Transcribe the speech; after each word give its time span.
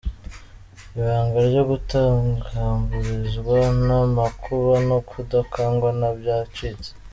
Ibanga 0.99 1.37
ryo 1.47 1.63
kutagamburuzwa 1.69 3.57
n’amakuba 3.85 4.73
no 4.89 4.97
kudakangwa 5.09 5.89
na 5.99 6.09
byacitse. 6.19 6.89